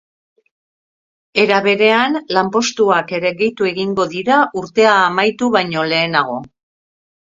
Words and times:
Era 1.43 1.59
berean, 1.67 2.17
lanpostuak 2.37 3.13
ere 3.19 3.33
gehitu 3.43 3.69
egingo 3.75 4.07
dira 4.15 4.39
urtea 4.63 4.97
amaitu 5.07 5.55
baino 5.57 5.85
lehenago. 5.93 6.41